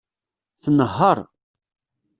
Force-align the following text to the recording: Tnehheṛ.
Tnehheṛ. 0.63 1.17